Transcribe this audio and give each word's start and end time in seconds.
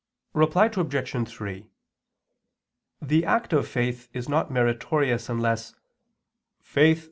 Reply 0.33 0.65
Obj. 0.65 1.29
3: 1.31 1.69
The 3.03 3.23
act 3.23 3.53
of 3.53 3.67
faith 3.67 4.09
is 4.13 4.27
not 4.27 4.49
meritorious 4.49 5.29
unless 5.29 5.75
"faith 6.59 6.99